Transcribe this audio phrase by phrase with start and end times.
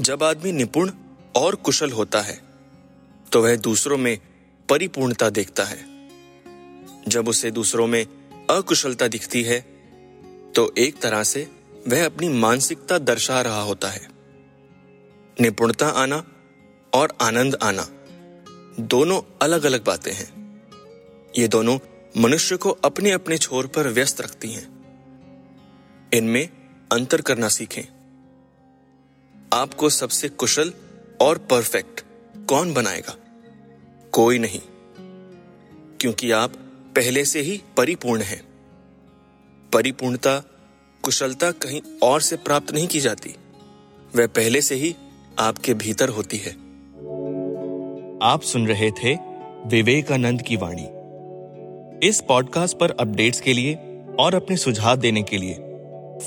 [0.00, 0.90] जब आदमी निपुण
[1.36, 2.40] और कुशल होता है
[3.32, 4.18] तो वह दूसरों में
[4.68, 5.78] परिपूर्णता देखता है।
[7.08, 8.06] जब उसे दूसरों में
[8.50, 9.60] अकुशलता दिखती है
[10.56, 11.50] तो एक तरह से
[11.88, 14.08] वह अपनी मानसिकता दर्शा रहा होता है।
[15.40, 16.24] निपुणता आना
[16.92, 17.86] और आनंद आना,
[18.80, 20.28] दोनों अलग अलग बातें हैं।
[21.38, 21.78] ये दोनों
[22.16, 24.68] मनुष्य को अपने अपने छोर पर व्यस्त रखती हैं।
[26.14, 26.48] इनमें
[26.92, 27.99] अंतर करना सीखें।
[29.52, 30.72] आपको सबसे कुशल
[31.20, 32.00] और परफेक्ट
[32.48, 33.16] कौन बनाएगा?
[34.12, 34.60] कोई नहीं,
[36.00, 36.50] क्योंकि आप
[36.96, 38.42] पहले से ही परिपूर्ण हैं।
[39.72, 40.42] परिपूर्णता,
[41.02, 43.34] कुशलता कहीं और से प्राप्त नहीं की जाती।
[44.16, 44.96] वह पहले से ही
[45.38, 46.50] आपके भीतर होती है।
[48.22, 49.14] आप सुन रहे थे
[49.66, 50.86] विवेकानंद की वाणी।
[52.08, 53.74] इस पॉडकास्ट पर अपडेट्स के लिए
[54.18, 55.54] और अपने सुझाव देने के लिए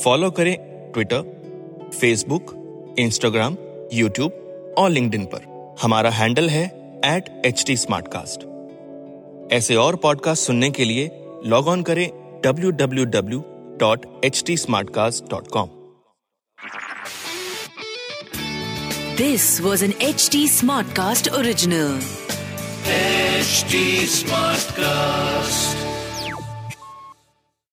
[0.03, 0.55] फॉलो करें
[0.91, 2.62] ट्विटर फेसबुक
[2.99, 3.57] इंस्टाग्राम
[3.93, 6.65] यूट्यूब और लिंकड पर। हमारा हैंडल है
[7.05, 7.75] एट एच टी
[9.55, 11.09] ऐसे और पॉडकास्ट सुनने के लिए
[11.45, 12.09] लॉग ऑन करें
[12.45, 13.43] W W W
[13.79, 14.57] dot H T
[14.89, 15.69] Smartcast dot com
[19.17, 20.47] this was an H T
[20.87, 21.99] Smartcast original
[24.71, 25.92] Smartcast